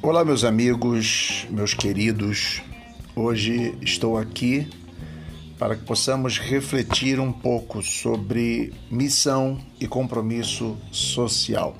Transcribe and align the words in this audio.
Olá, 0.00 0.24
meus 0.24 0.42
amigos, 0.42 1.46
meus 1.50 1.74
queridos. 1.74 2.62
Hoje 3.14 3.76
estou 3.82 4.16
aqui 4.16 4.66
para 5.58 5.76
que 5.76 5.84
possamos 5.84 6.38
refletir 6.38 7.20
um 7.20 7.30
pouco 7.30 7.82
sobre 7.82 8.72
missão 8.90 9.58
e 9.78 9.86
compromisso 9.86 10.78
social. 10.90 11.76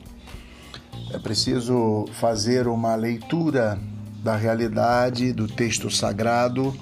É 1.11 1.19
preciso 1.19 2.05
fazer 2.13 2.69
uma 2.69 2.95
leitura 2.95 3.81
da 4.23 4.37
realidade 4.37 5.33
do 5.33 5.47
texto 5.47 5.91
sagrado 5.91 6.77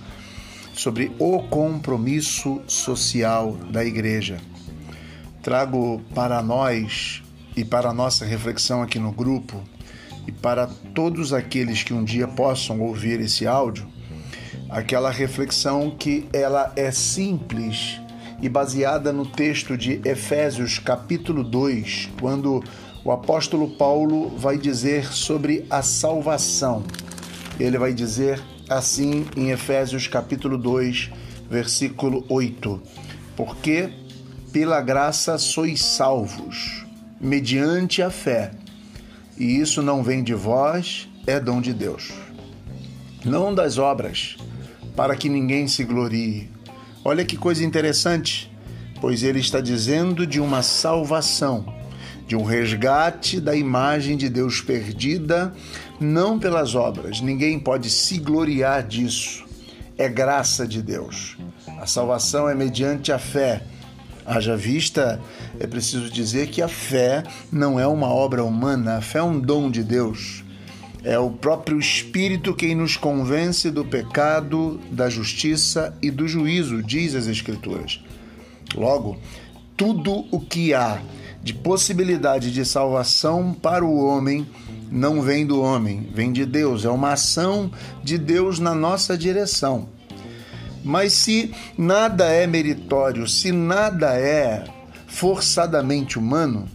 sobre 0.75 1.13
o 1.19 1.45
compromisso 1.45 2.61
social 2.67 3.53
da 3.71 3.85
igreja. 3.85 4.39
Trago 5.47 6.03
para 6.13 6.43
nós 6.43 7.23
e 7.57 7.65
para 7.65 7.91
a 7.91 7.93
nossa 7.93 8.25
reflexão 8.25 8.83
aqui 8.83 8.99
no 8.99 9.13
grupo 9.13 9.63
e 10.27 10.33
para 10.33 10.67
todos 10.93 11.33
aqueles 11.33 11.85
que 11.85 11.95
um 11.95 12.03
dia 12.03 12.27
possam 12.27 12.81
ouvir 12.81 13.21
esse 13.21 13.47
áudio, 13.47 13.87
aquela 14.69 15.09
reflexão 15.09 15.89
que 15.89 16.27
ela 16.33 16.73
é 16.75 16.91
simples 16.91 18.01
e 18.43 18.49
baseada 18.49 19.13
no 19.13 19.25
texto 19.25 19.77
de 19.77 20.01
Efésios 20.05 20.81
capítulo 20.81 21.45
2, 21.45 22.09
quando 22.21 22.61
o 23.05 23.13
apóstolo 23.13 23.71
Paulo 23.77 24.31
vai 24.37 24.59
dizer 24.59 25.13
sobre 25.13 25.65
a 25.71 25.81
salvação. 25.81 26.83
Ele 27.61 27.79
vai 27.79 27.95
dizer 27.95 28.43
assim 28.69 29.25
em 29.37 29.51
Efésios 29.53 30.09
capítulo 30.09 30.59
2, 30.59 31.09
versículo 31.49 32.25
8: 32.29 32.83
Porque 33.37 34.06
pela 34.57 34.81
graça 34.81 35.37
sois 35.37 35.85
salvos, 35.85 36.87
mediante 37.21 38.01
a 38.01 38.09
fé 38.09 38.53
e 39.37 39.61
isso 39.61 39.83
não 39.83 40.03
vem 40.03 40.25
de 40.25 40.33
vós, 40.33 41.11
é 41.27 41.39
dom 41.39 41.61
de 41.61 41.75
Deus. 41.75 42.11
Não 43.23 43.55
das 43.55 43.77
obras, 43.77 44.39
para 44.97 45.15
que 45.15 45.29
ninguém 45.29 45.69
se 45.69 45.85
glorie. 45.85 46.49
Olha 47.05 47.23
que 47.23 47.37
coisa 47.37 47.63
interessante, 47.63 48.51
pois 48.99 49.23
ele 49.23 49.41
está 49.41 49.61
dizendo 49.61 50.27
de 50.27 50.41
uma 50.41 50.63
salvação, 50.63 51.67
de 52.27 52.35
um 52.35 52.43
resgate 52.43 53.39
da 53.39 53.55
imagem 53.55 54.17
de 54.17 54.31
Deus 54.31 54.63
perdida, 54.63 55.53
não 56.01 56.39
pelas 56.39 56.75
obras. 56.75 57.21
Ninguém 57.21 57.59
pode 57.59 57.91
se 57.91 58.17
gloriar 58.17 58.83
disso. 58.85 59.45
É 59.99 60.09
graça 60.09 60.67
de 60.67 60.81
Deus. 60.81 61.37
A 61.79 61.85
salvação 61.85 62.49
é 62.49 62.55
mediante 62.55 63.13
a 63.13 63.19
fé 63.19 63.63
Haja 64.27 64.57
vista, 64.57 65.21
é 65.61 65.67
preciso 65.67 66.11
dizer 66.11 66.49
que 66.49 66.61
a 66.61 66.69
fé 66.69 67.23
não 67.51 67.79
é 67.79 67.87
uma 67.87 68.09
obra 68.09 68.43
humana, 68.43 68.97
a 68.97 69.01
fé 69.01 69.21
é 69.21 69.23
um 69.23 69.39
dom 69.39 69.71
de 69.71 69.85
Deus. 69.85 70.45
É 71.05 71.17
o 71.17 71.31
próprio 71.31 71.79
Espírito 71.79 72.53
quem 72.53 72.75
nos 72.75 72.97
convence 72.97 73.71
do 73.71 73.85
pecado, 73.85 74.81
da 74.91 75.09
justiça 75.09 75.97
e 76.03 76.11
do 76.11 76.27
juízo, 76.27 76.83
diz 76.83 77.15
as 77.15 77.29
Escrituras. 77.29 78.01
Logo, 78.75 79.17
tudo 79.77 80.25
o 80.33 80.41
que 80.41 80.75
há 80.75 81.01
de 81.41 81.55
possibilidade 81.55 82.51
de 82.51 82.65
salvação 82.65 83.53
para 83.53 83.85
o 83.85 84.05
homem 84.05 84.45
não 84.91 85.23
vem 85.23 85.47
do 85.47 85.63
homem, 85.63 86.09
vem 86.13 86.33
de 86.33 86.45
Deus. 86.45 86.85
É 86.85 86.91
uma 86.91 87.13
ação 87.13 87.71
de 88.03 88.19
Deus 88.19 88.59
na 88.59 88.75
nossa 88.75 89.17
direção. 89.17 89.89
Mas 90.87 91.15
se 91.15 91.53
nada 91.77 92.27
é 92.27 92.47
meritório, 92.47 93.27
se 93.27 93.51
nada 93.51 94.15
é 94.15 94.63
forçadamente 95.09 96.17
humano, 96.17 96.69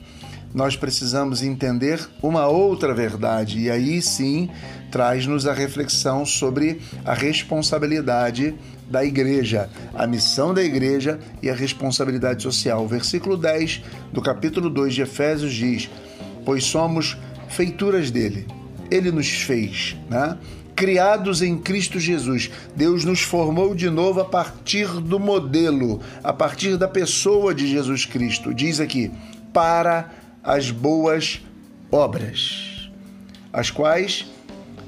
nós 0.54 0.76
precisamos 0.76 1.42
entender 1.42 2.06
uma 2.22 2.46
outra 2.46 2.94
verdade, 2.94 3.58
e 3.58 3.72
aí 3.72 4.02
sim 4.02 4.50
traz-nos 4.92 5.48
a 5.48 5.54
reflexão 5.54 6.26
sobre 6.26 6.82
a 7.06 7.14
responsabilidade 7.14 8.54
da 8.90 9.06
igreja, 9.06 9.70
a 9.94 10.06
missão 10.06 10.54
da 10.54 10.62
igreja 10.62 11.18
e 11.42 11.50
a 11.50 11.56
responsabilidade 11.56 12.44
social. 12.44 12.84
O 12.84 12.90
versículo 12.90 13.38
10 13.38 13.82
do 14.12 14.22
capítulo 14.22 14.70
2 14.70 14.94
de 14.94 15.04
Efésios 15.04 15.54
diz: 15.54 15.90
Pois 16.44 16.66
somos 16.66 17.18
feituras 17.48 18.12
dele, 18.12 18.46
ele 18.92 19.10
nos 19.10 19.30
fez, 19.30 19.96
né? 20.10 20.38
Criados 20.82 21.44
em 21.44 21.60
Cristo 21.60 22.00
Jesus. 22.00 22.50
Deus 22.76 23.06
nos 23.06 23.22
formou 23.22 23.76
de 23.76 23.88
novo 23.88 24.20
a 24.20 24.26
partir 24.26 24.88
do 24.88 25.20
modelo, 25.20 26.02
a 26.24 26.34
partir 26.34 26.76
da 26.76 26.88
pessoa 26.88 27.54
de 27.54 27.68
Jesus 27.68 28.04
Cristo. 28.04 28.52
Diz 28.52 28.80
aqui, 28.80 29.12
para 29.54 30.10
as 30.44 30.72
boas 30.72 31.40
obras, 31.92 32.90
as 33.54 33.70
quais 33.70 34.26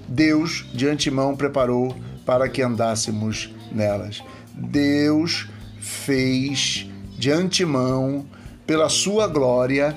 Deus 0.08 0.66
de 0.74 0.88
antemão 0.88 1.36
preparou 1.36 1.96
para 2.26 2.50
que 2.50 2.64
andássemos 2.64 3.52
nelas. 3.72 4.24
Deus 4.52 5.48
fez 5.80 6.90
de 7.20 7.30
antemão, 7.30 8.26
pela 8.66 8.90
sua 8.90 9.28
glória, 9.28 9.96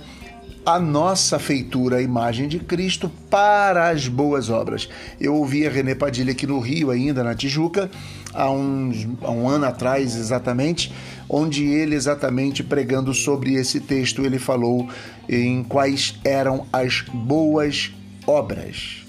a 0.66 0.80
nossa 0.80 1.38
feitura, 1.38 1.98
a 1.98 2.02
imagem 2.02 2.48
de 2.48 2.58
Cristo, 2.58 3.08
para 3.30 3.88
as 3.88 4.08
boas 4.08 4.50
obras. 4.50 4.88
Eu 5.20 5.36
ouvi 5.36 5.64
a 5.64 5.70
René 5.70 5.94
Padilha 5.94 6.32
aqui 6.32 6.44
no 6.44 6.58
Rio, 6.58 6.90
ainda 6.90 7.22
na 7.22 7.36
Tijuca, 7.36 7.88
há, 8.34 8.50
uns, 8.50 9.06
há 9.22 9.30
um 9.30 9.48
ano 9.48 9.64
atrás 9.64 10.16
exatamente, 10.16 10.92
onde 11.28 11.64
ele 11.64 11.94
exatamente 11.94 12.64
pregando 12.64 13.14
sobre 13.14 13.54
esse 13.54 13.78
texto, 13.78 14.26
ele 14.26 14.40
falou 14.40 14.88
em 15.28 15.62
quais 15.62 16.16
eram 16.24 16.66
as 16.72 17.02
boas 17.14 17.92
obras. 18.26 19.04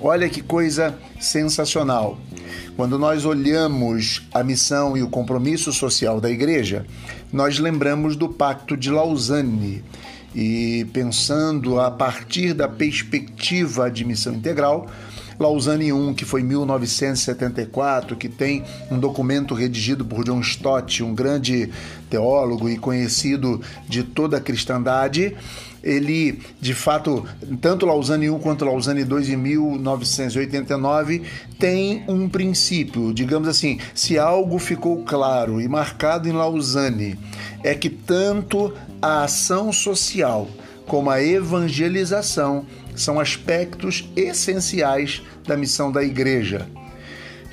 Olha 0.00 0.26
que 0.30 0.40
coisa 0.40 0.98
sensacional. 1.20 2.18
Quando 2.76 2.98
nós 2.98 3.26
olhamos 3.26 4.26
a 4.32 4.42
missão 4.42 4.96
e 4.96 5.02
o 5.02 5.08
compromisso 5.10 5.70
social 5.70 6.18
da 6.18 6.30
igreja, 6.30 6.86
nós 7.30 7.58
lembramos 7.58 8.16
do 8.16 8.28
Pacto 8.28 8.74
de 8.74 8.90
Lausanne 8.90 9.84
e 10.34 10.86
pensando 10.92 11.78
a 11.78 11.90
partir 11.90 12.52
da 12.54 12.68
perspectiva 12.68 13.90
de 13.90 14.04
missão 14.04 14.34
integral, 14.34 14.88
Lausanne 15.38 15.88
I, 15.88 16.14
que 16.14 16.24
foi 16.24 16.42
em 16.42 16.44
1974, 16.44 18.16
que 18.16 18.28
tem 18.28 18.62
um 18.90 18.98
documento 18.98 19.54
redigido 19.54 20.04
por 20.04 20.24
John 20.24 20.40
Stott, 20.40 21.02
um 21.02 21.14
grande 21.14 21.70
teólogo 22.08 22.68
e 22.68 22.78
conhecido 22.78 23.60
de 23.88 24.02
toda 24.02 24.36
a 24.36 24.40
cristandade, 24.40 25.36
ele, 25.82 26.40
de 26.60 26.72
fato, 26.72 27.26
tanto 27.60 27.84
Lausanne 27.84 28.26
I 28.26 28.38
quanto 28.38 28.64
Lausanne 28.64 29.02
II 29.02 29.34
em 29.34 29.36
1989 29.36 31.22
tem 31.58 32.04
um 32.08 32.26
princípio, 32.26 33.12
digamos 33.12 33.46
assim, 33.48 33.78
se 33.94 34.18
algo 34.18 34.58
ficou 34.58 35.04
claro 35.04 35.60
e 35.60 35.68
marcado 35.68 36.26
em 36.26 36.32
Lausanne, 36.32 37.18
é 37.64 37.74
que 37.74 37.88
tanto 37.88 38.72
a 39.00 39.24
ação 39.24 39.72
social 39.72 40.46
como 40.86 41.10
a 41.10 41.22
evangelização 41.22 42.66
são 42.94 43.18
aspectos 43.18 44.08
essenciais 44.14 45.22
da 45.46 45.56
missão 45.56 45.90
da 45.90 46.04
igreja. 46.04 46.68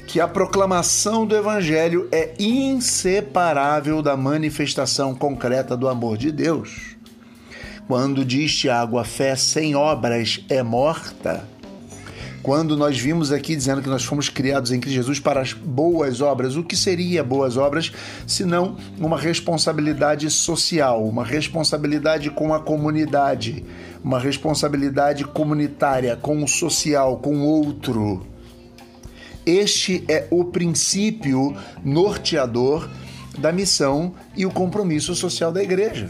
Que 0.06 0.20
a 0.20 0.28
proclamação 0.28 1.26
do 1.26 1.36
evangelho 1.36 2.10
é 2.12 2.34
inseparável 2.38 4.02
da 4.02 4.18
manifestação 4.18 5.16
concreta 5.16 5.78
do 5.78 5.88
amor 5.88 6.18
de 6.18 6.30
Deus. 6.30 6.98
Quando 7.88 8.26
diz 8.26 8.54
Tiago, 8.54 8.98
a 8.98 9.06
fé 9.06 9.36
sem 9.38 9.74
obras 9.74 10.44
é 10.50 10.62
morta, 10.62 11.48
quando 12.42 12.76
nós 12.76 12.98
vimos 12.98 13.32
aqui 13.32 13.56
dizendo 13.56 13.82
que 13.82 13.90
nós 13.90 14.04
fomos 14.04 14.30
criados 14.30 14.72
em 14.72 14.80
Cristo 14.80 14.96
Jesus 14.96 15.20
para 15.20 15.42
as 15.42 15.54
boas 15.54 16.22
obras, 16.22 16.56
o 16.56 16.64
que 16.64 16.76
seria 16.76 17.24
boas 17.24 17.56
obras 17.58 17.92
se 18.26 18.44
não 18.44 18.78
uma 18.98 19.18
responsabilidade 19.18 20.30
social, 20.30 21.06
uma 21.06 21.24
responsabilidade 21.24 22.30
com 22.32 22.54
a 22.54 22.60
comunidade, 22.60 23.64
uma 24.04 24.20
responsabilidade 24.20 25.24
comunitária, 25.24 26.16
com 26.16 26.44
o 26.44 26.48
social, 26.48 27.18
com 27.18 27.38
o 27.38 27.46
outro. 27.46 28.26
Este 29.46 30.04
é 30.08 30.28
o 30.30 30.46
princípio 30.46 31.56
norteador 31.84 32.90
da 33.38 33.52
missão 33.52 34.14
e 34.36 34.46
o 34.46 34.52
compromisso 34.52 35.16
social 35.16 35.52
da 35.52 35.64
igreja. 35.64 36.10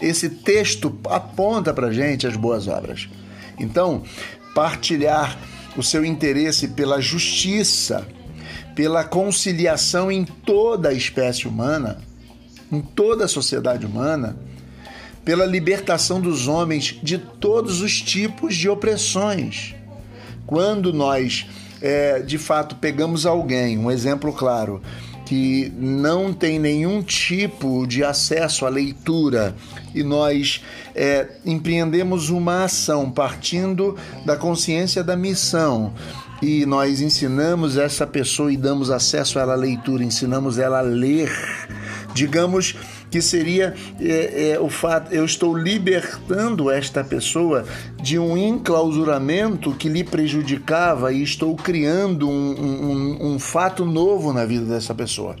Esse 0.00 0.28
texto 0.28 0.98
aponta 1.08 1.72
para 1.72 1.92
gente 1.92 2.26
as 2.26 2.36
boas 2.36 2.66
obras. 2.66 3.08
Então, 3.58 4.02
partilhar 4.54 5.38
o 5.76 5.82
seu 5.82 6.04
interesse 6.04 6.68
pela 6.68 7.00
justiça, 7.00 8.06
pela 8.74 9.04
conciliação 9.04 10.10
em 10.10 10.24
toda 10.24 10.90
a 10.90 10.92
espécie 10.92 11.46
humana, 11.46 11.98
em 12.70 12.80
toda 12.80 13.24
a 13.24 13.28
sociedade 13.28 13.86
humana, 13.86 14.36
pela 15.24 15.46
libertação 15.46 16.20
dos 16.20 16.48
homens 16.48 16.98
de 17.02 17.18
todos 17.18 17.80
os 17.80 18.00
tipos 18.00 18.56
de 18.56 18.68
opressões. 18.68 19.74
Quando 20.46 20.92
nós, 20.92 21.46
é, 21.80 22.20
de 22.20 22.38
fato, 22.38 22.76
pegamos 22.76 23.24
alguém, 23.24 23.78
um 23.78 23.90
exemplo 23.90 24.32
claro, 24.32 24.82
que 25.32 25.72
não 25.78 26.30
tem 26.30 26.58
nenhum 26.58 27.02
tipo 27.02 27.86
de 27.86 28.04
acesso 28.04 28.66
à 28.66 28.68
leitura 28.68 29.56
e 29.94 30.02
nós 30.02 30.62
é, 30.94 31.26
empreendemos 31.42 32.28
uma 32.28 32.64
ação 32.64 33.10
partindo 33.10 33.96
da 34.26 34.36
consciência 34.36 35.02
da 35.02 35.16
missão 35.16 35.94
e 36.42 36.66
nós 36.66 37.00
ensinamos 37.00 37.78
essa 37.78 38.06
pessoa 38.06 38.52
e 38.52 38.58
damos 38.58 38.90
acesso 38.90 39.38
a 39.38 39.42
ela 39.42 39.54
à 39.54 39.56
leitura, 39.56 40.04
ensinamos 40.04 40.58
ela 40.58 40.80
a 40.80 40.82
ler. 40.82 41.32
Digamos 42.12 42.76
que 43.12 43.20
seria 43.20 43.74
é, 44.00 44.52
é, 44.52 44.58
o 44.58 44.70
fato, 44.70 45.12
eu 45.14 45.22
estou 45.26 45.54
libertando 45.54 46.70
esta 46.70 47.04
pessoa 47.04 47.66
de 48.02 48.18
um 48.18 48.38
enclausuramento 48.38 49.74
que 49.74 49.86
lhe 49.86 50.02
prejudicava 50.02 51.12
e 51.12 51.22
estou 51.22 51.54
criando 51.54 52.26
um, 52.26 52.32
um, 52.32 53.34
um 53.34 53.38
fato 53.38 53.84
novo 53.84 54.32
na 54.32 54.46
vida 54.46 54.64
dessa 54.64 54.94
pessoa. 54.94 55.36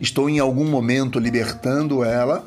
Estou 0.00 0.28
em 0.28 0.40
algum 0.40 0.68
momento 0.68 1.20
libertando 1.20 2.02
ela. 2.02 2.44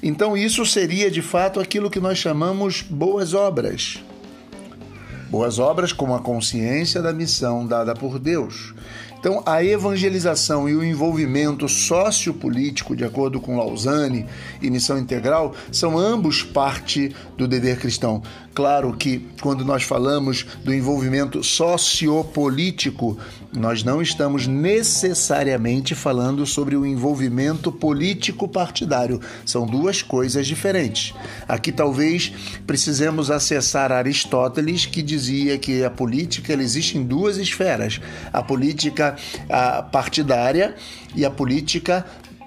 Então, 0.00 0.36
isso 0.36 0.64
seria 0.64 1.10
de 1.10 1.20
fato 1.20 1.58
aquilo 1.58 1.90
que 1.90 1.98
nós 1.98 2.18
chamamos 2.18 2.82
boas 2.82 3.34
obras. 3.34 3.98
Boas 5.28 5.58
obras 5.58 5.92
como 5.92 6.14
a 6.14 6.20
consciência 6.20 7.02
da 7.02 7.12
missão 7.12 7.66
dada 7.66 7.94
por 7.94 8.20
Deus. 8.20 8.72
Então, 9.26 9.42
a 9.44 9.60
evangelização 9.60 10.68
e 10.68 10.76
o 10.76 10.84
envolvimento 10.84 11.68
sociopolítico, 11.68 12.94
de 12.94 13.04
acordo 13.04 13.40
com 13.40 13.56
Lausanne 13.56 14.24
e 14.62 14.70
Missão 14.70 14.96
Integral, 14.96 15.52
são 15.72 15.98
ambos 15.98 16.44
parte 16.44 17.12
do 17.36 17.48
dever 17.48 17.76
cristão. 17.80 18.22
Claro 18.54 18.96
que 18.96 19.28
quando 19.42 19.64
nós 19.64 19.82
falamos 19.82 20.46
do 20.64 20.72
envolvimento 20.72 21.42
sociopolítico, 21.42 23.18
nós 23.52 23.82
não 23.82 24.00
estamos 24.00 24.46
necessariamente 24.46 25.94
falando 25.94 26.46
sobre 26.46 26.74
o 26.74 26.86
envolvimento 26.86 27.70
político 27.70 28.48
partidário. 28.48 29.20
São 29.44 29.66
duas 29.66 30.02
coisas 30.02 30.46
diferentes. 30.46 31.12
Aqui 31.46 31.70
talvez 31.70 32.32
precisemos 32.66 33.30
acessar 33.30 33.92
Aristóteles, 33.92 34.86
que 34.86 35.02
dizia 35.02 35.58
que 35.58 35.84
a 35.84 35.90
política 35.90 36.54
existe 36.54 36.96
em 36.96 37.04
duas 37.04 37.36
esferas: 37.36 38.00
a 38.32 38.42
política 38.42 39.15
partidária 39.90 40.74
e 41.14 41.24
a 41.24 41.30
política 41.30 42.04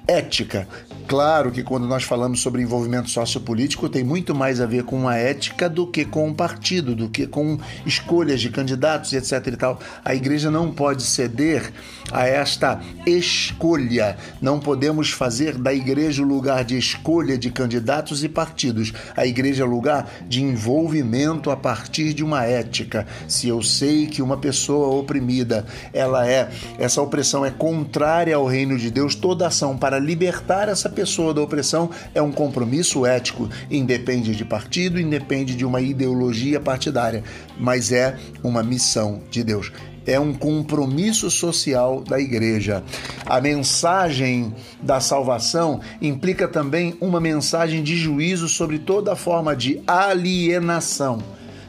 ética. 0.10 0.68
Claro 1.08 1.52
que 1.52 1.64
quando 1.64 1.88
nós 1.88 2.04
falamos 2.04 2.40
sobre 2.40 2.62
envolvimento 2.62 3.10
sociopolítico 3.10 3.90
tem 3.90 4.04
muito 4.04 4.36
mais 4.36 4.62
a 4.62 4.68
ver 4.68 4.84
com 4.84 5.08
a 5.08 5.16
ética 5.16 5.68
do 5.68 5.88
que 5.88 6.06
com 6.06 6.30
o 6.30 6.36
partido, 6.36 6.96
do 6.96 7.10
que 7.10 7.26
com 7.26 7.58
escolhas 7.84 8.40
de 8.40 8.50
candidatos 8.50 9.14
etc 9.14 9.48
e 9.48 9.58
tal. 9.58 9.80
A 10.06 10.14
igreja 10.14 10.52
não 10.52 10.72
pode 10.72 11.02
ceder 11.02 11.74
a 12.12 12.28
esta 12.28 12.80
escolha. 13.06 14.18
Não 14.42 14.60
podemos 14.60 15.10
fazer 15.10 15.58
da 15.58 15.74
igreja 15.74 16.22
o 16.22 16.26
lugar 16.26 16.64
de 16.64 16.78
escolha 16.78 17.38
de 17.38 17.50
candidatos 17.50 18.24
e 18.24 18.30
partidos. 18.30 18.94
A 19.16 19.26
igreja 19.26 19.64
é 19.64 19.68
lugar 19.68 20.10
de 20.28 20.44
envolvimento 20.44 21.50
a 21.50 21.58
partir 21.58 22.14
de 22.14 22.24
uma 22.24 22.46
ética. 22.46 23.08
Se 23.28 23.48
eu 23.48 23.62
sei 23.64 24.06
que 24.06 24.22
uma 24.22 24.38
pessoa 24.38 24.96
oprimida, 24.96 25.66
ela 25.92 26.28
é, 26.28 26.50
essa 26.78 27.02
opressão 27.02 27.44
é 27.44 27.52
contrária 27.52 28.36
ao 28.36 28.46
reino 28.46 28.78
de 28.78 28.92
Deus, 28.92 29.16
toda 29.16 29.48
ação 29.48 29.76
para 29.76 29.99
libertar 30.00 30.70
essa 30.70 30.90
pessoa 30.90 31.34
da 31.34 31.42
opressão 31.42 31.90
é 32.14 32.22
um 32.22 32.32
compromisso 32.32 33.06
ético, 33.06 33.50
independe 33.70 34.36
de 34.36 34.46
partido, 34.46 35.00
independe 35.00 35.56
de 35.56 35.66
uma 35.66 35.82
ideologia 35.82 36.60
partidária, 36.60 37.24
mas 37.58 37.92
é 37.92 38.18
uma 38.44 38.64
missão 38.64 39.22
de 39.30 39.44
Deus 39.44 39.72
é 40.06 40.20
um 40.20 40.34
compromisso 40.34 41.30
social 41.30 42.02
da 42.02 42.20
igreja. 42.20 42.84
A 43.26 43.40
mensagem 43.40 44.54
da 44.82 45.00
salvação 45.00 45.82
implica 46.02 46.48
também 46.48 46.96
uma 47.00 47.20
mensagem 47.20 47.84
de 47.84 47.96
juízo 47.96 48.50
sobre 48.50 48.80
toda 48.80 49.16
forma 49.16 49.56
de 49.56 49.82
alienação, 49.86 51.22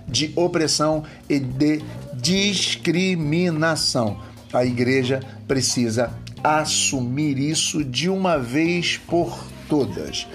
de 0.09 0.33
opressão 0.35 1.05
e 1.29 1.39
de 1.39 1.83
discriminação. 2.15 4.19
A 4.53 4.65
igreja 4.65 5.21
precisa 5.47 6.13
assumir 6.43 7.39
isso 7.39 7.85
de 7.85 8.09
uma 8.09 8.39
vez 8.39 8.97
por 8.97 9.39
todas. 9.69 10.27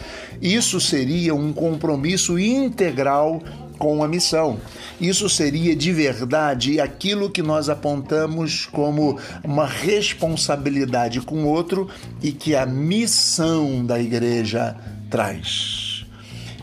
Isso 0.42 0.80
seria 0.80 1.34
um 1.34 1.52
compromisso 1.52 2.38
integral 2.38 3.42
com 3.78 4.04
a 4.04 4.08
missão. 4.08 4.60
Isso 5.00 5.30
seria 5.30 5.76
de 5.76 5.92
verdade 5.92 6.80
aquilo 6.80 7.30
que 7.30 7.42
nós 7.42 7.70
apontamos 7.70 8.66
como 8.66 9.20
uma 9.44 9.66
responsabilidade 9.66 11.22
com 11.22 11.44
o 11.44 11.48
outro 11.48 11.90
e 12.22 12.32
que 12.32 12.56
a 12.56 12.66
missão 12.66 13.86
da 13.86 14.00
igreja 14.00 14.76
traz. 15.10 16.06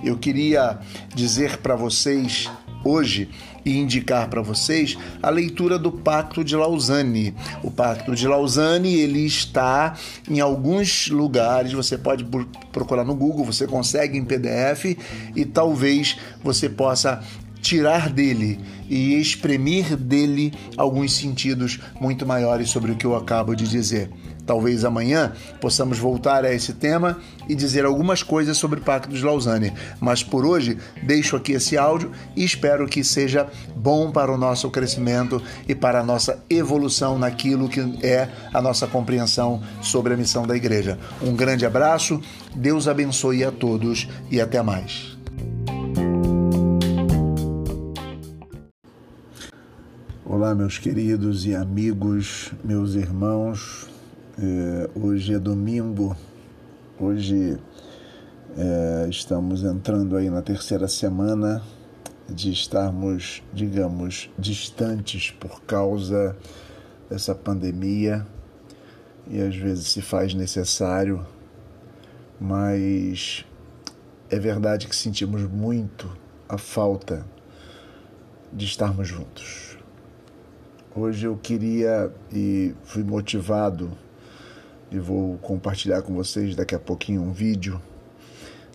Eu 0.03 0.19
queria 0.19 0.79
dizer 1.15 1.59
para 1.59 1.77
vocês 1.77 2.51
hoje 2.85 3.29
e 3.65 3.79
indicar 3.79 4.29
para 4.29 4.43
vocês 4.43 4.97
a 5.23 5.31
leitura 5.31 5.79
do 5.79 5.93
Pacto 5.93 6.45
de 6.45 6.57
Lausanne. 6.57 7.35
O 7.63 7.71
Pacto 7.71 8.15
de 8.15 8.27
Lausanne 8.27 8.95
ele 8.95 9.25
está 9.25 9.95
em 10.29 10.41
alguns 10.41 11.09
lugares. 11.09 11.73
Você 11.73 11.97
pode 11.97 12.27
procurar 12.73 13.05
no 13.05 13.15
Google, 13.15 13.45
você 13.45 13.67
consegue 13.67 14.19
em 14.19 14.25
PDF 14.25 14.97
e 15.37 15.45
talvez 15.45 16.17
você 16.43 16.69
possa 16.69 17.23
tirar 17.61 18.11
dele 18.11 18.59
e 18.91 19.15
exprimir 19.15 19.97
dele 19.97 20.53
alguns 20.77 21.13
sentidos 21.15 21.79
muito 22.01 22.27
maiores 22.27 22.69
sobre 22.71 22.93
o 22.93 22.97
que 22.97 23.07
eu 23.07 23.15
acabo 23.15 23.55
de 23.55 23.69
dizer. 23.69 24.11
Talvez 24.47 24.85
amanhã 24.85 25.33
possamos 25.61 25.99
voltar 25.99 26.45
a 26.45 26.53
esse 26.53 26.73
tema 26.73 27.19
e 27.49 27.55
dizer 27.55 27.85
algumas 27.85 28.23
coisas 28.23 28.57
sobre 28.57 28.81
o 28.81 28.83
Pacto 28.83 29.15
de 29.15 29.25
Lausanne. 29.25 29.73
Mas 30.01 30.23
por 30.23 30.45
hoje, 30.45 30.79
deixo 31.03 31.37
aqui 31.37 31.53
esse 31.53 31.77
áudio 31.77 32.11
e 32.37 32.45
espero 32.45 32.87
que 32.87 33.05
seja 33.05 33.47
bom 33.77 34.11
para 34.11 34.33
o 34.33 34.39
nosso 34.39 34.71
crescimento 34.71 35.41
e 35.69 35.75
para 35.75 36.01
a 36.01 36.05
nossa 36.05 36.43
evolução 36.51 37.19
naquilo 37.19 37.69
que 37.69 37.81
é 38.03 38.29
a 38.53 38.61
nossa 38.61 38.87
compreensão 38.87 39.63
sobre 39.81 40.15
a 40.15 40.17
missão 40.17 40.47
da 40.47 40.57
igreja. 40.57 40.99
Um 41.23 41.35
grande 41.35 41.65
abraço, 41.65 42.21
Deus 42.55 42.89
abençoe 42.89 43.45
a 43.45 43.53
todos 43.53 44.09
e 44.31 44.41
até 44.41 44.63
mais. 44.63 45.17
Olá, 50.25 50.55
meus 50.55 50.79
queridos 50.79 51.45
e 51.45 51.55
amigos, 51.55 52.53
meus 52.65 52.95
irmãos, 52.95 53.92
é, 54.39 54.91
hoje 54.99 55.35
é 55.35 55.39
domingo, 55.39 56.17
hoje 56.99 57.59
é, 58.57 59.07
estamos 59.11 59.63
entrando 59.63 60.17
aí 60.17 60.31
na 60.31 60.41
terceira 60.41 60.89
semana 60.89 61.63
de 62.29 62.51
estarmos, 62.51 63.43
digamos, 63.53 64.31
distantes 64.39 65.31
por 65.33 65.63
causa 65.63 66.37
dessa 67.11 67.35
pandemia 67.35 68.27
e 69.29 69.41
às 69.41 69.55
vezes 69.55 69.89
se 69.89 70.01
faz 70.01 70.33
necessário, 70.33 71.27
mas 72.41 73.45
é 74.31 74.39
verdade 74.39 74.89
que 74.89 74.97
sentimos 74.97 75.43
muito 75.43 76.11
a 76.49 76.57
falta 76.57 77.27
de 78.51 78.65
estarmos 78.65 79.09
juntos. 79.09 79.77
Hoje 80.95 81.27
eu 81.27 81.37
queria 81.37 82.11
e 82.33 82.75
fui 82.85 83.03
motivado 83.03 83.91
e 84.93 84.99
vou 84.99 85.39
compartilhar 85.39 86.03
com 86.03 86.15
vocês 86.15 86.55
daqui 86.55 86.75
a 86.75 86.79
pouquinho 86.79 87.23
um 87.23 87.33
vídeo 87.33 87.81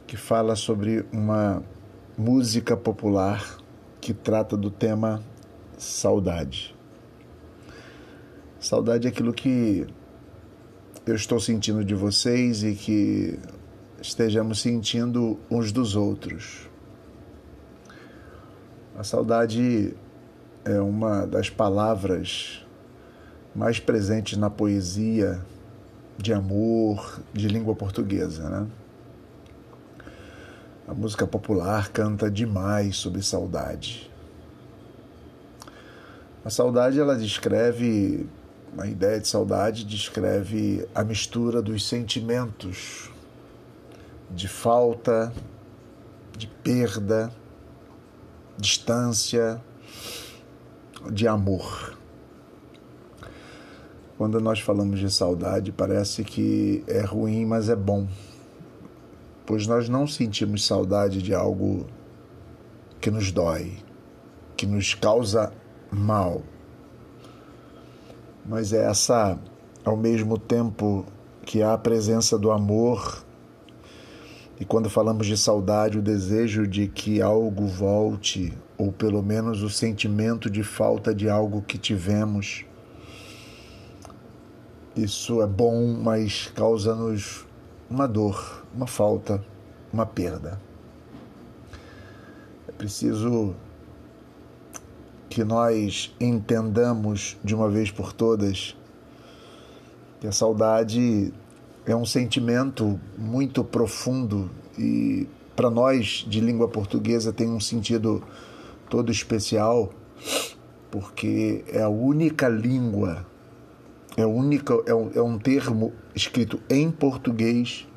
que 0.07 0.17
fala 0.17 0.55
sobre 0.55 1.05
uma 1.13 1.61
música 2.17 2.75
popular 2.75 3.57
que 4.01 4.15
trata 4.15 4.57
do 4.57 4.71
tema 4.71 5.23
saudade. 5.77 6.75
Saudade 8.59 9.05
é 9.05 9.11
aquilo 9.11 9.31
que 9.31 9.85
eu 11.05 11.13
estou 11.13 11.39
sentindo 11.39 11.85
de 11.85 11.93
vocês 11.93 12.63
e 12.63 12.73
que 12.73 13.37
estejamos 14.01 14.59
sentindo 14.59 15.39
uns 15.51 15.71
dos 15.71 15.95
outros. 15.95 16.67
A 18.97 19.03
saudade 19.03 19.93
é 20.65 20.81
uma 20.81 21.27
das 21.27 21.51
palavras 21.51 22.65
mais 23.53 23.79
presentes 23.79 24.35
na 24.35 24.49
poesia 24.49 25.39
de 26.17 26.33
amor, 26.33 27.21
de 27.33 27.47
língua 27.47 27.75
portuguesa, 27.75 28.49
né? 28.49 28.67
A 30.87 30.93
música 30.93 31.27
popular 31.27 31.89
canta 31.89 32.31
demais 32.31 32.97
sobre 32.97 33.21
saudade. 33.21 34.09
A 36.45 36.49
saudade 36.49 36.99
ela 36.99 37.15
descreve 37.15 38.27
a 38.77 38.85
ideia 38.85 39.19
de 39.19 39.27
saudade 39.27 39.83
descreve 39.83 40.87
a 40.93 41.03
mistura 41.03 41.61
dos 41.61 41.87
sentimentos 41.87 43.09
de 44.29 44.47
falta, 44.47 45.33
de 46.37 46.47
perda, 46.47 47.31
distância, 48.57 49.59
de 51.11 51.27
amor. 51.27 51.96
Quando 54.17 54.41
nós 54.41 54.59
falamos 54.59 54.99
de 54.99 55.11
saudade, 55.11 55.71
parece 55.71 56.23
que 56.23 56.83
é 56.87 57.01
ruim, 57.01 57.45
mas 57.45 57.69
é 57.69 57.75
bom. 57.75 58.07
Pois 59.45 59.67
nós 59.67 59.87
não 59.87 60.07
sentimos 60.07 60.65
saudade 60.65 61.21
de 61.21 61.35
algo 61.35 61.85
que 62.99 63.11
nos 63.11 63.31
dói, 63.31 63.73
que 64.55 64.65
nos 64.65 64.95
causa 64.95 65.53
mal. 65.91 66.41
Mas 68.43 68.73
é 68.73 68.89
essa, 68.89 69.39
ao 69.85 69.95
mesmo 69.95 70.39
tempo 70.39 71.05
que 71.45 71.61
há 71.61 71.73
a 71.73 71.77
presença 71.77 72.39
do 72.39 72.49
amor, 72.51 73.23
e 74.59 74.65
quando 74.65 74.89
falamos 74.89 75.27
de 75.27 75.37
saudade, 75.37 75.99
o 75.99 76.01
desejo 76.01 76.65
de 76.65 76.87
que 76.87 77.21
algo 77.21 77.67
volte, 77.67 78.51
ou 78.79 78.91
pelo 78.91 79.21
menos 79.21 79.61
o 79.61 79.69
sentimento 79.69 80.49
de 80.49 80.63
falta 80.63 81.13
de 81.13 81.29
algo 81.29 81.61
que 81.61 81.77
tivemos 81.77 82.65
isso 85.03 85.41
é 85.41 85.47
bom, 85.47 85.93
mas 85.93 86.51
causa-nos 86.55 87.45
uma 87.89 88.07
dor, 88.07 88.65
uma 88.73 88.87
falta, 88.87 89.43
uma 89.91 90.05
perda. 90.05 90.59
É 92.67 92.71
preciso 92.71 93.55
que 95.29 95.43
nós 95.43 96.15
entendamos 96.19 97.37
de 97.43 97.53
uma 97.53 97.69
vez 97.69 97.91
por 97.91 98.11
todas 98.11 98.75
que 100.19 100.27
a 100.27 100.31
saudade 100.31 101.31
é 101.85 101.95
um 101.95 102.05
sentimento 102.05 102.99
muito 103.17 103.63
profundo 103.63 104.49
e 104.77 105.27
para 105.55 105.69
nós 105.69 106.25
de 106.27 106.39
língua 106.39 106.67
portuguesa 106.67 107.31
tem 107.31 107.49
um 107.49 107.59
sentido 107.59 108.23
todo 108.89 109.11
especial 109.11 109.91
porque 110.89 111.63
é 111.67 111.81
a 111.81 111.89
única 111.89 112.47
língua 112.49 113.25
é, 114.17 114.25
única, 114.25 114.73
é, 114.87 114.93
um, 114.93 115.11
é 115.13 115.21
um 115.21 115.37
termo 115.37 115.93
escrito 116.15 116.59
em 116.67 116.89
português 116.89 117.87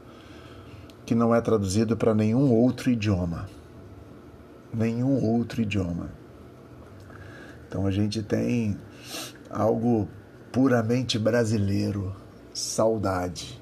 que 1.07 1.15
não 1.15 1.35
é 1.35 1.41
traduzido 1.41 1.97
para 1.97 2.15
nenhum 2.15 2.53
outro 2.53 2.91
idioma. 2.91 3.49
Nenhum 4.73 5.25
outro 5.25 5.63
idioma. 5.63 6.13
Então 7.67 7.87
a 7.87 7.91
gente 7.91 8.23
tem 8.23 8.77
algo 9.49 10.07
puramente 10.53 11.19
brasileiro, 11.19 12.15
saudade. 12.53 13.61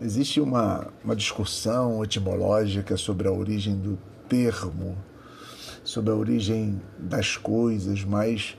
Existe 0.00 0.40
uma, 0.40 0.88
uma 1.04 1.14
discussão 1.14 2.02
etimológica 2.02 2.96
sobre 2.96 3.28
a 3.28 3.32
origem 3.32 3.76
do 3.76 3.96
termo, 4.28 4.98
sobre 5.84 6.10
a 6.10 6.16
origem 6.16 6.82
das 6.98 7.36
coisas, 7.36 8.02
mas 8.04 8.56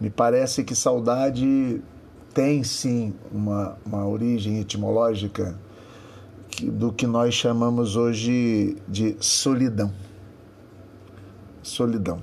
me 0.00 0.10
parece 0.10 0.62
que 0.62 0.74
saudade 0.74 1.82
tem 2.32 2.62
sim 2.62 3.14
uma, 3.32 3.76
uma 3.84 4.06
origem 4.06 4.60
etimológica 4.60 5.58
do 6.62 6.92
que 6.92 7.06
nós 7.06 7.34
chamamos 7.34 7.96
hoje 7.96 8.76
de 8.86 9.16
solidão. 9.20 9.92
Solidão. 11.62 12.20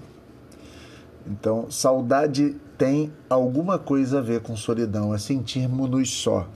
Então, 1.27 1.70
saudade 1.70 2.55
tem 2.77 3.12
alguma 3.29 3.79
coisa 3.79 4.20
a 4.20 4.22
ver 4.22 4.41
com 4.41 4.55
solidão, 4.55 5.13
é 5.13 5.17
sentirmos-nos 5.17 6.10
só. 6.12 6.48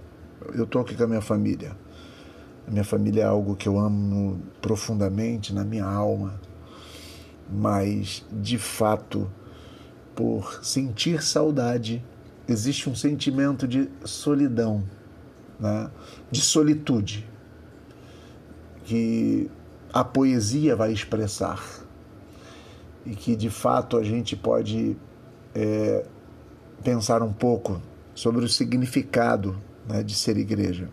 Eu 0.54 0.64
estou 0.64 0.82
aqui 0.82 0.96
com 0.96 1.04
a 1.04 1.08
minha 1.08 1.22
família. 1.22 1.76
A 2.68 2.72
minha 2.72 2.84
família 2.84 3.24
é 3.24 3.26
algo 3.26 3.56
que 3.56 3.68
eu 3.68 3.80
amo 3.80 4.40
profundamente 4.62 5.54
na 5.54 5.64
minha 5.64 5.86
alma, 5.86 6.40
mas 7.52 8.26
de 8.32 8.58
fato 8.58 9.30
por 10.20 10.60
sentir 10.66 11.24
saudade, 11.24 12.04
existe 12.46 12.90
um 12.90 12.94
sentimento 12.94 13.66
de 13.66 13.90
solidão, 14.04 14.84
né? 15.58 15.90
de 16.30 16.42
solitude, 16.42 17.26
que 18.84 19.50
a 19.94 20.04
poesia 20.04 20.76
vai 20.76 20.92
expressar 20.92 21.64
e 23.06 23.16
que 23.16 23.34
de 23.34 23.50
fato 23.50 23.96
a 23.96 24.04
gente 24.04 24.36
pode 24.36 24.98
é, 25.56 26.06
pensar 26.84 27.24
um 27.24 27.32
pouco 27.32 27.82
sobre 28.14 28.44
o 28.44 28.50
significado 28.50 29.58
né, 29.88 30.04
de 30.04 30.16
ser 30.16 30.36
igreja. 30.36 30.90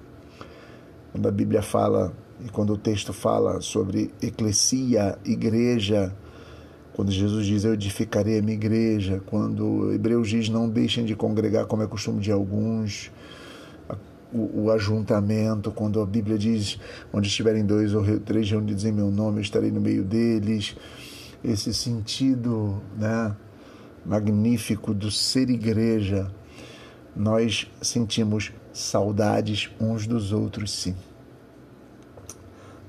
Quando 1.11 1.27
a 1.27 1.33
Bíblia 1.33 1.63
fala 1.63 2.15
e 2.45 2.49
quando 2.49 2.75
o 2.75 2.79
texto 2.79 3.13
fala 3.13 3.61
sobre 3.61 4.15
eclesia, 4.23 5.19
igreja, 5.25 6.15
quando 6.97 7.13
Jesus 7.13 7.45
diz 7.45 7.63
eu 7.63 7.75
edificarei 7.75 8.39
a 8.39 8.43
minha 8.43 8.55
igreja, 8.55 9.23
quando 9.27 9.93
Hebreus 9.93 10.31
diz 10.31 10.49
não 10.49 10.67
deixem 10.67 11.05
de 11.05 11.15
congregar 11.15 11.67
como 11.67 11.83
é 11.83 11.87
costume 11.87 12.23
de 12.23 12.33
alguns, 12.33 13.13
o, 14.33 14.63
o, 14.63 14.71
ajuntamento, 14.71 15.71
quando 15.71 16.01
a 16.01 16.07
Bíblia 16.07 16.39
diz 16.39 16.81
onde 17.13 17.29
estiverem 17.29 17.67
dois 17.67 17.93
ou 17.93 18.03
três 18.21 18.51
reunidos 18.51 18.87
em 18.87 18.93
meu 18.93 19.11
nome, 19.11 19.39
eu 19.39 19.43
estarei 19.43 19.71
no 19.71 19.79
meio 19.79 20.03
deles. 20.03 20.75
Esse 21.45 21.75
sentido 21.75 22.81
né, 22.99 23.37
magnífico 24.03 24.95
do 24.95 25.11
ser 25.11 25.51
igreja, 25.51 26.33
nós 27.15 27.71
sentimos 27.83 28.53
saudades 28.73 29.71
uns 29.79 30.07
dos 30.07 30.33
outros, 30.33 30.73
sim. 30.73 30.97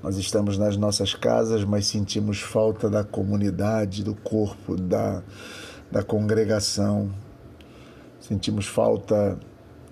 Nós 0.00 0.16
estamos 0.16 0.56
nas 0.56 0.76
nossas 0.76 1.12
casas, 1.12 1.64
mas 1.64 1.86
sentimos 1.86 2.38
falta 2.40 2.88
da 2.88 3.02
comunidade, 3.02 4.04
do 4.04 4.14
corpo, 4.14 4.76
da, 4.76 5.24
da 5.90 6.04
congregação. 6.04 7.10
Sentimos 8.20 8.66
falta, 8.66 9.36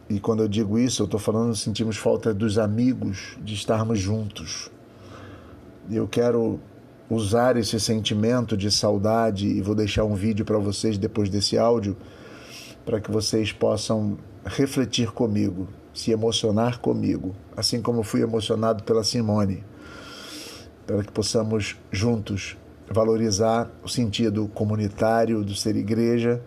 e 0.08 0.20
quando 0.20 0.44
eu 0.44 0.48
digo 0.48 0.78
isso, 0.78 1.02
eu 1.02 1.06
estou 1.06 1.18
falando, 1.18 1.56
sentimos 1.56 1.96
falta 1.96 2.32
dos 2.32 2.56
amigos, 2.56 3.36
de 3.42 3.54
estarmos 3.54 3.98
juntos. 3.98 4.70
Eu 5.90 6.06
quero 6.06 6.60
usar 7.10 7.56
esse 7.56 7.80
sentimento 7.80 8.56
de 8.56 8.70
saudade 8.70 9.48
e 9.48 9.60
vou 9.60 9.74
deixar 9.74 10.04
um 10.04 10.14
vídeo 10.14 10.44
para 10.44 10.58
vocês 10.58 10.96
depois 10.96 11.28
desse 11.28 11.58
áudio, 11.58 11.96
para 12.84 13.00
que 13.00 13.10
vocês 13.10 13.50
possam 13.52 14.16
refletir 14.44 15.10
comigo, 15.10 15.66
se 15.92 16.12
emocionar 16.12 16.78
comigo, 16.78 17.34
assim 17.56 17.82
como 17.82 18.04
fui 18.04 18.22
emocionado 18.22 18.84
pela 18.84 19.02
Simone 19.02 19.64
para 20.86 21.02
que 21.02 21.12
possamos 21.12 21.76
juntos 21.90 22.56
valorizar 22.88 23.70
o 23.82 23.88
sentido 23.88 24.46
comunitário 24.48 25.42
do 25.42 25.54
ser 25.54 25.76
igreja 25.76 26.40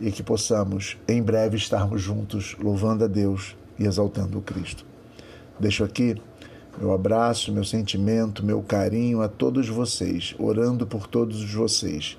e 0.00 0.12
que 0.12 0.22
possamos 0.22 0.96
em 1.08 1.20
breve 1.22 1.56
estarmos 1.56 2.00
juntos 2.00 2.56
louvando 2.60 3.04
a 3.04 3.08
Deus 3.08 3.56
e 3.78 3.84
exaltando 3.84 4.38
o 4.38 4.42
Cristo. 4.42 4.86
Deixo 5.58 5.82
aqui 5.82 6.16
meu 6.80 6.92
abraço, 6.92 7.52
meu 7.52 7.64
sentimento, 7.64 8.44
meu 8.44 8.62
carinho 8.62 9.20
a 9.20 9.26
todos 9.26 9.68
vocês, 9.68 10.32
orando 10.38 10.86
por 10.86 11.08
todos 11.08 11.52
vocês, 11.52 12.16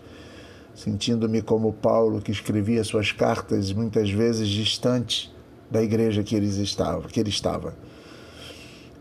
sentindo-me 0.76 1.42
como 1.42 1.72
Paulo 1.72 2.20
que 2.20 2.30
escrevia 2.30 2.84
suas 2.84 3.14
cartas 3.14 3.72
muitas 3.72 4.12
vezes 4.12 4.50
distante 4.50 5.34
da 5.72 5.82
igreja 5.82 6.24
que, 6.24 6.36
eles 6.36 6.58
estavam, 6.58 7.04
que 7.04 7.22
ele 7.22 7.30
estava 7.30 7.74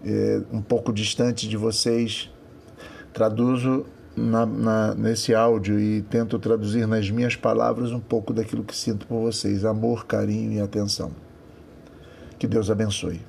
é, 0.05 0.41
um 0.53 0.63
pouco 0.63 0.93
distante 0.93 1.49
de 1.49 1.57
vocês, 1.57 2.31
traduzo 3.13 3.85
na, 4.17 4.45
na, 4.45 4.95
nesse 4.95 5.35
áudio 5.35 5.79
e 5.79 6.03
tento 6.03 6.39
traduzir 6.39 6.87
nas 6.87 7.11
minhas 7.11 7.37
palavras 7.37 7.93
um 7.93 8.01
pouco 8.01 8.33
daquilo 8.33 8.65
que 8.65 8.77
sinto 8.77 9.07
por 9.07 9.21
vocês: 9.21 9.65
amor, 9.65 10.07
carinho 10.07 10.53
e 10.53 10.61
atenção. 10.61 11.13
Que 12.39 12.47
Deus 12.47 12.71
abençoe. 12.71 13.21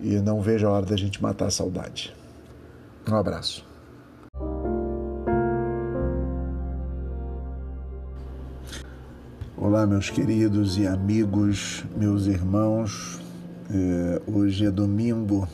E 0.00 0.16
não 0.16 0.40
vejo 0.40 0.66
a 0.66 0.70
hora 0.70 0.86
da 0.86 0.96
gente 0.96 1.22
matar 1.22 1.46
a 1.46 1.50
saudade. 1.50 2.14
Um 3.08 3.14
abraço. 3.14 3.64
Olá, 9.56 9.86
meus 9.86 10.10
queridos 10.10 10.78
e 10.78 10.86
amigos, 10.86 11.84
meus 11.96 12.26
irmãos. 12.26 13.20
É, 13.70 14.22
hoje 14.30 14.66
é 14.66 14.70
domingo 14.70 15.48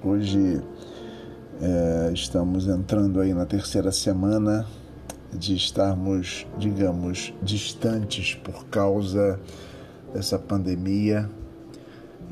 Hoje 0.00 0.62
é, 1.60 2.12
estamos 2.14 2.68
entrando 2.68 3.20
aí 3.20 3.34
na 3.34 3.44
terceira 3.44 3.90
semana 3.90 4.64
de 5.32 5.56
estarmos, 5.56 6.46
digamos, 6.56 7.34
distantes 7.42 8.36
por 8.36 8.66
causa 8.66 9.40
dessa 10.14 10.38
pandemia 10.38 11.28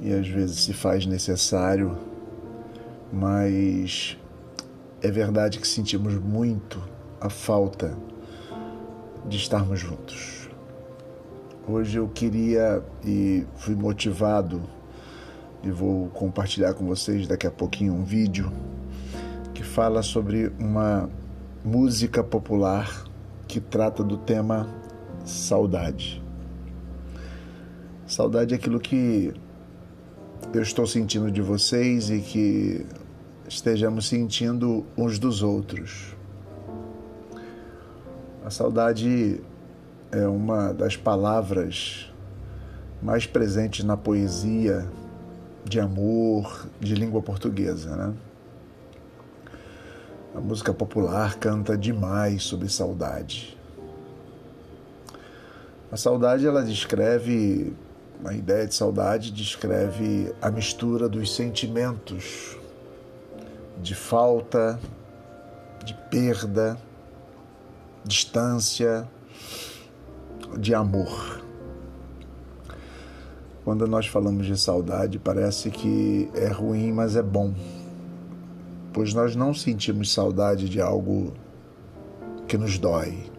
e 0.00 0.12
às 0.12 0.28
vezes 0.28 0.60
se 0.60 0.72
faz 0.72 1.06
necessário, 1.06 1.98
mas 3.12 4.16
é 5.02 5.10
verdade 5.10 5.58
que 5.58 5.66
sentimos 5.66 6.14
muito 6.14 6.80
a 7.20 7.28
falta 7.28 7.98
de 9.28 9.38
estarmos 9.38 9.80
juntos. 9.80 10.48
Hoje 11.66 11.98
eu 11.98 12.06
queria 12.06 12.80
e 13.04 13.44
fui 13.56 13.74
motivado 13.74 14.62
e 15.66 15.70
vou 15.70 16.08
compartilhar 16.10 16.74
com 16.74 16.86
vocês 16.86 17.26
daqui 17.26 17.44
a 17.44 17.50
pouquinho 17.50 17.92
um 17.92 18.04
vídeo 18.04 18.52
que 19.52 19.64
fala 19.64 20.00
sobre 20.00 20.52
uma 20.60 21.10
música 21.64 22.22
popular 22.22 23.04
que 23.48 23.60
trata 23.60 24.04
do 24.04 24.16
tema 24.16 24.68
saudade. 25.24 26.22
Saudade 28.06 28.54
é 28.54 28.56
aquilo 28.56 28.78
que 28.78 29.34
eu 30.54 30.62
estou 30.62 30.86
sentindo 30.86 31.32
de 31.32 31.42
vocês 31.42 32.10
e 32.10 32.20
que 32.20 32.86
estejamos 33.48 34.06
sentindo 34.06 34.86
uns 34.96 35.18
dos 35.18 35.42
outros. 35.42 36.14
A 38.44 38.50
saudade 38.50 39.40
é 40.12 40.28
uma 40.28 40.72
das 40.72 40.96
palavras 40.96 42.08
mais 43.02 43.26
presentes 43.26 43.84
na 43.84 43.96
poesia 43.96 44.86
de 45.68 45.80
amor 45.80 46.66
de 46.78 46.94
língua 46.94 47.20
portuguesa, 47.20 47.96
né? 47.96 48.14
A 50.34 50.40
música 50.40 50.72
popular 50.72 51.36
canta 51.36 51.76
demais 51.76 52.44
sobre 52.44 52.68
saudade. 52.68 53.58
A 55.90 55.96
saudade 55.96 56.46
ela 56.46 56.62
descreve 56.62 57.74
a 58.24 58.32
ideia 58.32 58.66
de 58.66 58.74
saudade 58.74 59.30
descreve 59.30 60.32
a 60.40 60.50
mistura 60.50 61.08
dos 61.08 61.34
sentimentos 61.34 62.56
de 63.82 63.94
falta, 63.94 64.80
de 65.84 65.92
perda, 66.10 66.78
distância, 68.04 69.06
de 70.58 70.74
amor. 70.74 71.45
Quando 73.66 73.86
nós 73.86 74.06
falamos 74.06 74.46
de 74.46 74.58
saudade, 74.58 75.18
parece 75.18 75.70
que 75.70 76.30
é 76.34 76.46
ruim, 76.46 76.90
mas 76.90 77.16
é 77.16 77.22
bom, 77.22 77.52
pois 78.94 79.12
nós 79.12 79.36
não 79.36 79.52
sentimos 79.52 80.10
saudade 80.10 80.70
de 80.70 80.80
algo 80.80 81.34
que 82.48 82.56
nos 82.56 82.78
dói, 82.78 83.30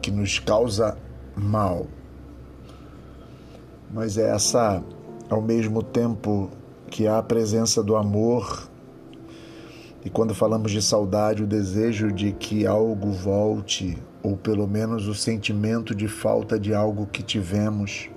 que 0.00 0.12
nos 0.12 0.38
causa 0.38 0.96
mal 1.34 1.88
mas 3.94 4.18
é 4.18 4.28
essa, 4.28 4.82
ao 5.30 5.40
mesmo 5.40 5.80
tempo 5.80 6.50
que 6.90 7.06
há 7.06 7.18
a 7.18 7.22
presença 7.22 7.80
do 7.80 7.94
amor, 7.94 8.68
e 10.04 10.10
quando 10.10 10.34
falamos 10.34 10.72
de 10.72 10.82
saudade, 10.82 11.44
o 11.44 11.46
desejo 11.46 12.10
de 12.10 12.32
que 12.32 12.66
algo 12.66 13.12
volte, 13.12 13.96
ou 14.20 14.36
pelo 14.36 14.66
menos 14.66 15.06
o 15.06 15.14
sentimento 15.14 15.94
de 15.94 16.08
falta 16.08 16.58
de 16.58 16.74
algo 16.74 17.06
que 17.06 17.22
tivemos. 17.22 18.10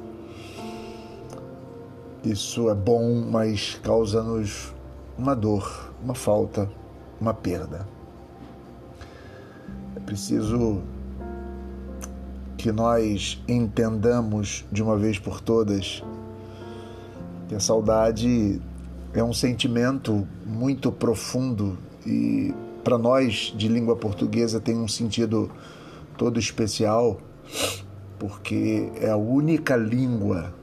Isso 2.28 2.70
é 2.70 2.76
bom, 2.76 3.26
mas 3.32 3.80
causa-nos 3.82 4.74
uma 5.18 5.34
dor, 5.34 5.94
uma 6.04 6.14
falta, 6.14 6.70
uma 7.22 7.34
perda. 7.34 7.88
É 9.96 10.00
preciso 10.02 10.82
que 12.58 12.70
nós 12.70 13.42
entendamos 13.48 14.66
de 14.70 14.84
uma 14.84 14.98
vez 14.98 15.18
por 15.18 15.40
todas 15.40 16.04
que 17.48 17.56
a 17.56 17.62
saudade 17.62 18.62
é 19.14 19.24
um 19.24 19.32
sentimento 19.32 20.28
muito 20.46 20.92
profundo 20.92 21.78
e 22.06 22.54
para 22.84 22.98
nós 22.98 23.54
de 23.56 23.70
língua 23.70 23.96
portuguesa 23.96 24.60
tem 24.60 24.76
um 24.76 24.88
sentido 24.88 25.50
todo 26.18 26.38
especial 26.38 27.22
porque 28.20 28.92
é 29.00 29.10
a 29.10 29.16
única 29.16 29.78
língua 29.78 30.57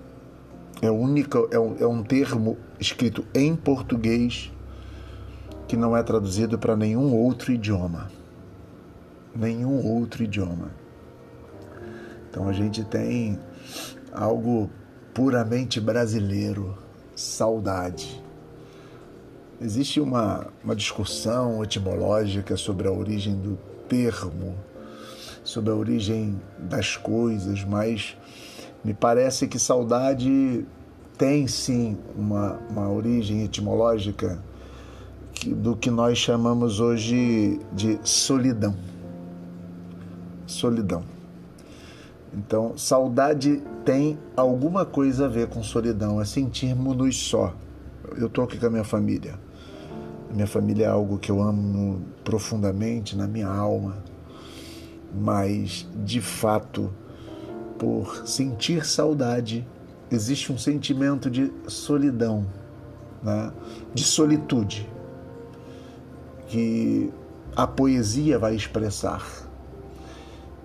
é, 0.85 0.91
única, 0.91 1.39
é, 1.51 1.59
um, 1.59 1.77
é 1.79 1.87
um 1.87 2.03
termo 2.03 2.59
escrito 2.79 3.25
em 3.35 3.57
português 3.57 4.53
que 5.67 5.77
não 5.77 5.97
é 5.97 6.03
traduzido 6.03 6.59
para 6.59 6.77
nenhum 6.77 7.15
outro 7.15 7.53
idioma. 7.53 8.11
Nenhum 9.35 9.85
outro 9.85 10.23
idioma. 10.23 10.71
Então 12.29 12.49
a 12.49 12.53
gente 12.53 12.85
tem 12.85 13.39
algo 14.13 14.69
puramente 15.15 15.81
brasileiro, 15.81 16.77
saudade. 17.15 18.23
Existe 19.61 20.01
uma, 20.01 20.49
uma 20.63 20.77
discussão 20.77 21.63
etimológica 21.63 22.57
sobre 22.57 22.89
a 22.89 22.93
origem 22.93 23.37
do 23.37 23.57
termo, 23.89 24.55
sobre 25.43 25.71
a 25.71 25.75
origem 25.75 26.41
das 26.59 26.97
coisas, 26.97 27.65
mas 27.65 28.17
me 28.85 28.93
parece 28.93 29.49
que 29.49 29.59
saudade 29.59 30.67
tem 31.17 31.47
sim 31.47 31.97
uma, 32.17 32.59
uma 32.71 32.91
origem 32.91 33.43
etimológica 33.45 34.39
do 35.47 35.77
que 35.77 35.91
nós 35.91 36.19
chamamos 36.19 36.81
hoje 36.81 37.61
de 37.73 37.99
solidão. 38.03 38.75
Solidão. 40.47 41.03
Então, 42.33 42.77
saudade 42.77 43.63
tem 43.85 44.19
alguma 44.37 44.85
coisa 44.85 45.27
a 45.27 45.29
ver 45.29 45.49
com 45.49 45.63
solidão, 45.63 46.21
é 46.21 46.25
sentirmos-nos 46.25 47.17
só. 47.17 47.55
Eu 48.17 48.27
estou 48.27 48.45
aqui 48.45 48.59
com 48.59 48.67
a 48.67 48.71
minha 48.71 48.85
família. 48.85 49.39
A 50.31 50.35
minha 50.35 50.47
família 50.47 50.87
é 50.87 50.89
algo 50.89 51.19
que 51.19 51.31
eu 51.31 51.41
amo 51.41 52.03
profundamente 52.25 53.17
na 53.17 53.27
minha 53.27 53.49
alma, 53.49 53.97
mas 55.15 55.87
de 56.05 56.21
fato, 56.21 56.91
por 57.79 58.27
sentir 58.27 58.87
saudade, 58.87 59.67
existe 60.11 60.53
um 60.53 60.59
sentimento 60.59 61.31
de 61.31 61.53
solidão, 61.67 62.47
né? 63.23 63.53
de 63.93 64.05
solitude, 64.05 64.89
que 66.49 67.11
a 67.57 67.67
poesia 67.67 68.39
vai 68.39 68.55
expressar 68.55 69.25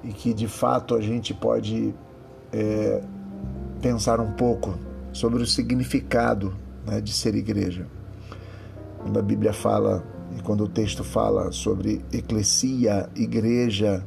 e 0.03 0.13
que 0.13 0.33
de 0.33 0.47
fato 0.47 0.95
a 0.95 1.01
gente 1.01 1.33
pode 1.33 1.93
é, 2.51 3.01
pensar 3.81 4.19
um 4.19 4.31
pouco 4.33 4.77
sobre 5.11 5.43
o 5.43 5.47
significado 5.47 6.55
né, 6.85 7.01
de 7.01 7.13
ser 7.13 7.35
igreja. 7.35 7.87
Quando 8.99 9.19
a 9.19 9.21
Bíblia 9.21 9.53
fala 9.53 10.03
e 10.37 10.41
quando 10.41 10.63
o 10.63 10.67
texto 10.67 11.03
fala 11.03 11.51
sobre 11.51 12.03
eclesia, 12.11 13.09
igreja, 13.15 14.05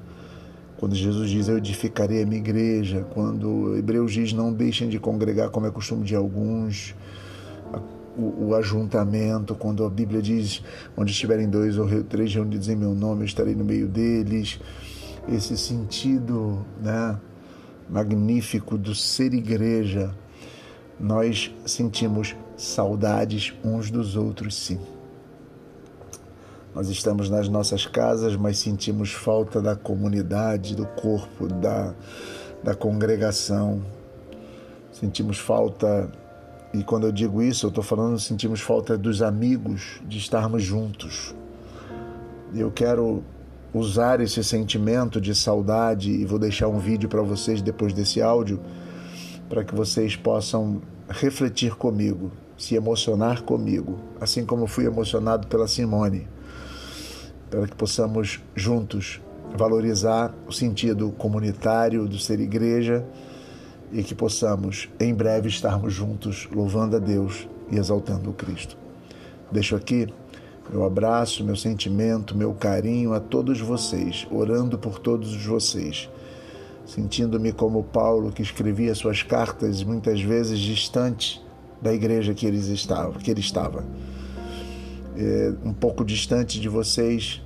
quando 0.83 0.97
Jesus 0.97 1.31
diz 1.31 1.47
eu 1.47 1.59
edificarei 1.59 2.25
a 2.25 2.27
minha 2.27 2.40
igreja, 2.40 3.07
quando 3.14 3.77
Hebreus 3.77 4.12
diz 4.12 4.33
não 4.33 4.53
deixem 4.53 4.88
de 4.88 4.99
congregar 4.99 5.49
como 5.49 5.64
é 5.64 5.71
costume 5.71 6.05
de 6.05 6.16
alguns, 6.16 6.92
o, 8.18 8.49
o, 8.49 8.55
ajuntamento, 8.57 9.55
quando 9.55 9.85
a 9.85 9.88
Bíblia 9.88 10.21
diz 10.21 10.61
onde 10.97 11.12
estiverem 11.12 11.49
dois 11.49 11.79
ou 11.79 11.87
três 12.03 12.35
reunidos 12.35 12.68
em 12.68 12.75
meu 12.75 12.97
nome, 12.97 13.21
eu 13.21 13.27
estarei 13.27 13.55
no 13.55 13.64
meio 13.64 13.87
deles 13.87 14.59
esse 15.29 15.57
sentido 15.57 16.66
né, 16.83 17.16
magnífico 17.88 18.77
do 18.77 18.92
ser 18.92 19.35
igreja, 19.35 20.12
nós 20.99 21.55
sentimos 21.64 22.35
saudades 22.57 23.55
uns 23.62 23.88
dos 23.88 24.16
outros, 24.16 24.57
sim. 24.57 24.81
Nós 26.74 26.88
estamos 26.88 27.28
nas 27.28 27.48
nossas 27.48 27.87
casas, 27.87 28.35
mas 28.35 28.58
sentimos 28.58 29.12
falta 29.12 29.61
da 29.61 29.76
comunidade, 29.76 30.74
do 30.74 30.87
corpo, 30.87 31.46
da, 31.46 31.94
da 32.64 32.74
congregação. 32.74 33.82
Sentimos 34.90 35.38
falta, 35.38 36.11
e 36.72 36.82
quando 36.82 37.06
eu 37.06 37.12
digo 37.12 37.42
isso, 37.42 37.66
eu 37.66 37.68
estou 37.68 37.85
falando, 37.85 38.18
sentimos 38.18 38.61
falta 38.61 38.96
dos 38.96 39.20
amigos, 39.20 40.00
de 40.06 40.16
estarmos 40.16 40.62
juntos. 40.62 41.35
Eu 42.54 42.70
quero 42.70 43.22
usar 43.74 44.20
esse 44.20 44.42
sentimento 44.42 45.20
de 45.20 45.35
saudade 45.35 46.11
e 46.11 46.24
vou 46.24 46.38
deixar 46.38 46.68
um 46.68 46.78
vídeo 46.78 47.08
para 47.08 47.22
vocês 47.22 47.61
depois 47.61 47.92
desse 47.92 48.22
áudio 48.22 48.61
para 49.46 49.62
que 49.62 49.74
vocês 49.74 50.16
possam 50.16 50.80
refletir 51.11 51.74
comigo, 51.74 52.32
se 52.56 52.74
emocionar 52.74 53.42
comigo, 53.42 53.98
assim 54.18 54.46
como 54.46 54.66
fui 54.66 54.87
emocionado 54.87 55.46
pela 55.46 55.68
Simone, 55.68 56.26
para 57.53 57.67
que 57.67 57.77
possamos 57.77 58.41
juntos 58.57 59.21
valorizar 59.55 60.35
o 60.49 60.53
sentido 60.53 61.11
comunitário 61.11 62.09
do 62.09 62.19
ser 62.19 62.41
igreja 62.41 63.05
e 63.93 64.03
que 64.03 64.15
possamos 64.15 64.88
em 64.99 65.12
breve 65.12 65.51
estarmos 65.51 65.93
juntos 65.93 66.49
louvando 66.51 66.97
a 66.97 66.99
Deus 66.99 67.47
e 67.71 67.77
exaltando 67.77 68.31
o 68.31 68.33
Cristo. 68.33 68.79
Deixo 69.53 69.77
aqui 69.77 70.09
meu 70.73 70.87
abraço, 70.87 71.45
meu 71.45 71.55
sentimento, 71.57 72.35
meu 72.35 72.55
carinho 72.55 73.12
a 73.12 73.21
todos 73.21 73.61
vocês, 73.61 74.27
orando 74.31 74.79
por 74.79 74.99
todos 74.99 75.45
vocês, 75.45 76.09
sentindo-me 76.87 77.53
como 77.53 77.83
Paulo 77.83 78.33
que 78.33 78.41
escrevia 78.41 78.95
suas 78.95 79.23
cartas 79.23 79.83
muitas 79.83 80.23
vezes 80.23 80.59
distante 80.59 81.45
da 81.83 81.93
igreja 81.93 82.33
que, 82.33 82.47
eles 82.47 82.69
estavam, 82.69 83.12
que 83.15 83.31
ele 83.31 83.41
estava. 83.41 83.85
É, 85.16 85.53
um 85.64 85.72
pouco 85.72 86.05
distante 86.05 86.61
de 86.61 86.68
vocês, 86.68 87.42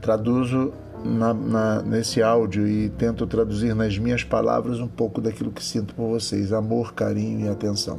traduzo 0.00 0.72
na, 1.04 1.34
na, 1.34 1.82
nesse 1.82 2.22
áudio 2.22 2.66
e 2.66 2.88
tento 2.90 3.26
traduzir 3.26 3.74
nas 3.74 3.98
minhas 3.98 4.24
palavras 4.24 4.80
um 4.80 4.88
pouco 4.88 5.20
daquilo 5.20 5.50
que 5.50 5.62
sinto 5.62 5.94
por 5.94 6.08
vocês: 6.08 6.52
amor, 6.52 6.94
carinho 6.94 7.46
e 7.46 7.48
atenção. 7.48 7.98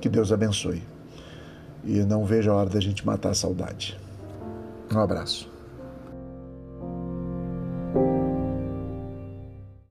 Que 0.00 0.08
Deus 0.08 0.32
abençoe 0.32 0.82
e 1.84 2.00
não 2.00 2.24
vejo 2.24 2.50
a 2.50 2.54
hora 2.54 2.70
da 2.70 2.80
gente 2.80 3.04
matar 3.06 3.30
a 3.30 3.34
saudade. 3.34 3.98
Um 4.92 4.98
abraço. 4.98 5.51